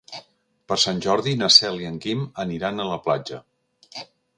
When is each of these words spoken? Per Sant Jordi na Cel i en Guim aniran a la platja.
Per 0.71 0.77
Sant 0.83 1.01
Jordi 1.07 1.35
na 1.43 1.51
Cel 1.57 1.79
i 1.85 1.89
en 1.91 2.03
Guim 2.07 2.27
aniran 2.47 2.83
a 2.87 2.93
la 2.95 3.01
platja. 3.09 3.45